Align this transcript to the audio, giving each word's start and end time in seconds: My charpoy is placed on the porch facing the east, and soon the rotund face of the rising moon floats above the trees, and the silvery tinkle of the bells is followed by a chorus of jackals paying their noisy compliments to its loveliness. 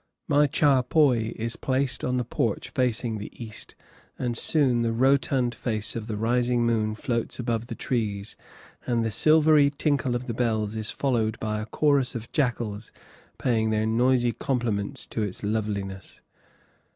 My 0.27 0.47
charpoy 0.47 1.31
is 1.35 1.55
placed 1.55 2.03
on 2.03 2.17
the 2.17 2.25
porch 2.25 2.69
facing 2.71 3.19
the 3.19 3.31
east, 3.37 3.75
and 4.17 4.35
soon 4.35 4.81
the 4.81 4.93
rotund 4.93 5.53
face 5.53 5.95
of 5.95 6.07
the 6.07 6.17
rising 6.17 6.65
moon 6.65 6.95
floats 6.95 7.37
above 7.37 7.67
the 7.67 7.75
trees, 7.75 8.35
and 8.87 9.05
the 9.05 9.11
silvery 9.11 9.69
tinkle 9.69 10.15
of 10.15 10.25
the 10.25 10.33
bells 10.33 10.75
is 10.75 10.89
followed 10.89 11.39
by 11.39 11.61
a 11.61 11.67
chorus 11.67 12.15
of 12.15 12.31
jackals 12.31 12.91
paying 13.37 13.69
their 13.69 13.85
noisy 13.85 14.31
compliments 14.31 15.05
to 15.05 15.21
its 15.21 15.43
loveliness. 15.43 16.21